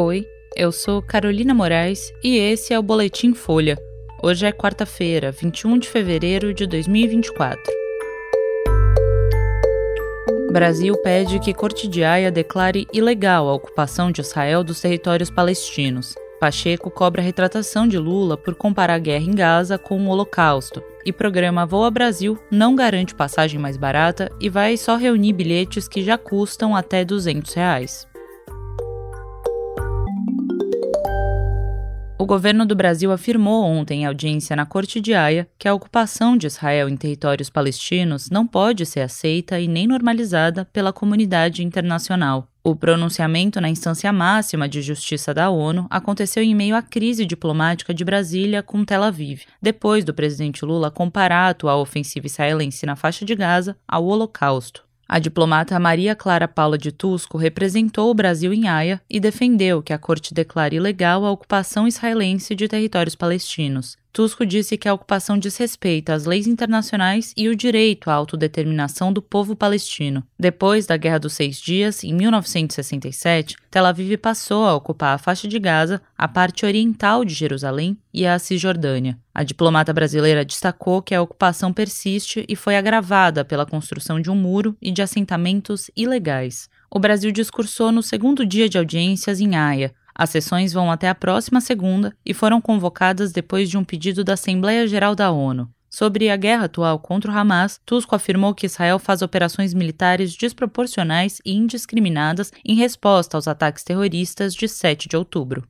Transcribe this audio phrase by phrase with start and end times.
[0.00, 3.76] Oi, eu sou Carolina Moraes e esse é o Boletim Folha.
[4.22, 7.60] Hoje é quarta-feira, 21 de fevereiro de 2024.
[10.52, 16.14] Brasil pede que Corte de Haia declare ilegal a ocupação de Israel dos territórios palestinos.
[16.38, 20.80] Pacheco cobra retratação de Lula por comparar a guerra em Gaza com o Holocausto.
[21.04, 26.04] E programa Voa Brasil não garante passagem mais barata e vai só reunir bilhetes que
[26.04, 28.07] já custam até 200 reais.
[32.20, 36.36] O governo do Brasil afirmou ontem em audiência na Corte de Haia que a ocupação
[36.36, 42.48] de Israel em territórios palestinos não pode ser aceita e nem normalizada pela comunidade internacional.
[42.64, 47.94] O pronunciamento na instância máxima de justiça da ONU aconteceu em meio à crise diplomática
[47.94, 52.96] de Brasília com Tel Aviv, depois do presidente Lula comparar a atual ofensiva israelense na
[52.96, 54.87] faixa de Gaza ao Holocausto.
[55.10, 59.94] A diplomata Maria Clara Paula de Tusco representou o Brasil em Haia e defendeu que
[59.94, 63.96] a corte declare ilegal a ocupação israelense de territórios palestinos.
[64.12, 69.22] Tusco disse que a ocupação desrespeita as leis internacionais e o direito à autodeterminação do
[69.22, 70.24] povo palestino.
[70.38, 75.46] Depois da Guerra dos Seis Dias, em 1967, Tel Aviv passou a ocupar a faixa
[75.46, 79.18] de Gaza, a parte oriental de Jerusalém e a Cisjordânia.
[79.34, 84.34] A diplomata brasileira destacou que a ocupação persiste e foi agravada pela construção de um
[84.34, 86.68] muro e de assentamentos ilegais.
[86.90, 91.14] O Brasil discursou no segundo dia de audiências em Haia, as sessões vão até a
[91.14, 95.70] próxima segunda e foram convocadas depois de um pedido da Assembleia Geral da ONU.
[95.88, 101.40] Sobre a guerra atual contra o Hamas, Tusk afirmou que Israel faz operações militares desproporcionais
[101.46, 105.62] e indiscriminadas em resposta aos ataques terroristas de 7 de outubro.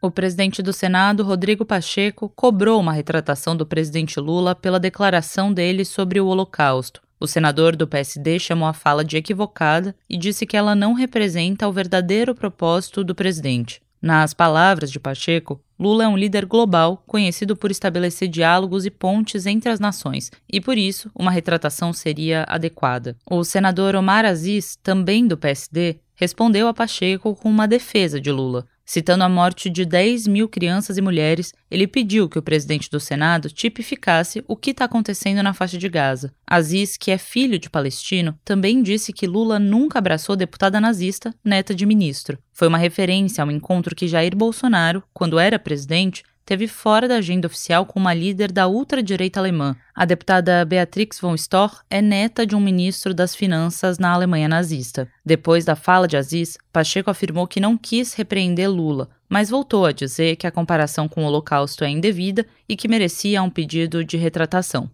[0.00, 5.84] O presidente do Senado, Rodrigo Pacheco, cobrou uma retratação do presidente Lula pela declaração dele
[5.84, 7.07] sobre o Holocausto.
[7.20, 11.66] O senador do PSD chamou a fala de equivocada e disse que ela não representa
[11.66, 13.82] o verdadeiro propósito do presidente.
[14.00, 19.44] Nas palavras de Pacheco, Lula é um líder global conhecido por estabelecer diálogos e pontes
[19.44, 23.16] entre as nações, e por isso uma retratação seria adequada.
[23.28, 28.66] O senador Omar Aziz, também do PSD, respondeu a Pacheco com uma defesa de Lula.
[28.90, 32.98] Citando a morte de 10 mil crianças e mulheres, ele pediu que o presidente do
[32.98, 36.32] Senado tipificasse o que está acontecendo na faixa de Gaza.
[36.46, 41.74] Aziz, que é filho de palestino, também disse que Lula nunca abraçou deputada nazista, neta
[41.74, 42.38] de ministro.
[42.50, 47.46] Foi uma referência ao encontro que Jair Bolsonaro, quando era presidente, teve fora da agenda
[47.46, 49.76] oficial com uma líder da ultradireita alemã.
[49.94, 55.06] A deputada Beatrix von Storch é neta de um ministro das Finanças na Alemanha nazista.
[55.22, 59.92] Depois da fala de Aziz, Pacheco afirmou que não quis repreender Lula, mas voltou a
[59.92, 64.16] dizer que a comparação com o Holocausto é indevida e que merecia um pedido de
[64.16, 64.90] retratação.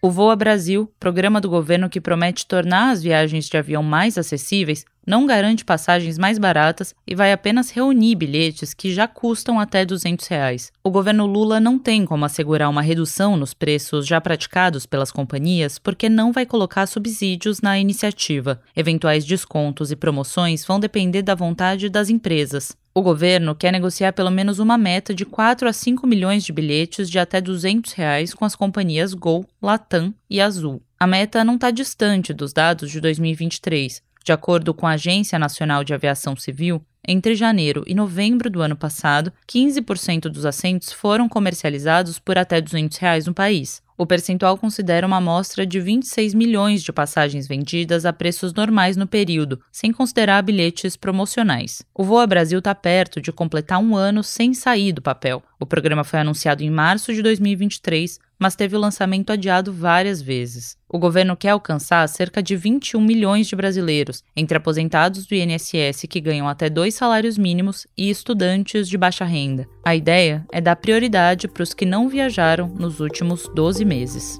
[0.00, 4.84] O Voa Brasil, programa do governo que promete tornar as viagens de avião mais acessíveis,
[5.06, 10.26] não garante passagens mais baratas e vai apenas reunir bilhetes que já custam até 200
[10.26, 10.72] reais.
[10.82, 15.78] O governo Lula não tem como assegurar uma redução nos preços já praticados pelas companhias
[15.78, 18.60] porque não vai colocar subsídios na iniciativa.
[18.74, 22.76] Eventuais descontos e promoções vão depender da vontade das empresas.
[22.96, 27.10] O governo quer negociar pelo menos uma meta de 4 a 5 milhões de bilhetes
[27.10, 30.80] de até 200 reais com as companhias Gol, Latam e Azul.
[30.98, 34.02] A meta não está distante dos dados de 2023.
[34.26, 38.74] De acordo com a Agência Nacional de Aviação Civil, entre janeiro e novembro do ano
[38.74, 43.80] passado, 15% dos assentos foram comercializados por até 200 reais no país.
[43.96, 49.06] O percentual considera uma amostra de 26 milhões de passagens vendidas a preços normais no
[49.06, 51.82] período, sem considerar bilhetes promocionais.
[51.94, 55.40] O Voa Brasil está perto de completar um ano sem sair do papel.
[55.58, 60.76] O programa foi anunciado em março de 2023, mas teve o lançamento adiado várias vezes.
[60.88, 66.20] O governo quer alcançar cerca de 21 milhões de brasileiros, entre aposentados do INSS que
[66.20, 69.66] ganham até dois salários mínimos e estudantes de baixa renda.
[69.84, 74.38] A ideia é dar prioridade para os que não viajaram nos últimos 12 meses.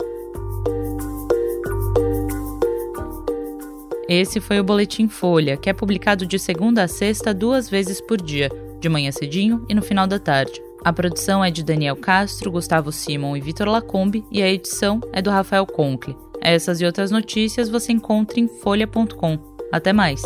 [4.08, 8.22] Esse foi o Boletim Folha, que é publicado de segunda a sexta duas vezes por
[8.22, 10.62] dia, de manhã cedinho e no final da tarde.
[10.86, 15.20] A produção é de Daniel Castro, Gustavo Simon e Vitor Lacombe e a edição é
[15.20, 16.16] do Rafael Conkle.
[16.40, 19.36] Essas e outras notícias você encontra em folha.com.
[19.72, 20.22] Até mais!